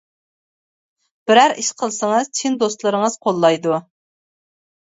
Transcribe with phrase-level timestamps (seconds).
[1.31, 3.79] بىرەر ئىش قىلسىڭىز، چىن دوستلىرىڭىز قوللايدۇ.